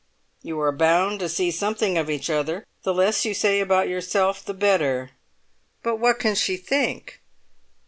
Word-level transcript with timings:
"You 0.41 0.59
are 0.61 0.71
bound 0.71 1.19
to 1.19 1.29
see 1.29 1.51
something 1.51 1.95
of 1.95 2.09
each 2.09 2.27
other; 2.31 2.65
the 2.81 2.91
less 2.91 3.23
you 3.23 3.35
say 3.35 3.59
about 3.59 3.87
yourself 3.87 4.43
the 4.43 4.55
better." 4.55 5.11
"But 5.83 5.97
what 5.97 6.17
can 6.17 6.33
she 6.33 6.57
think?" 6.57 7.21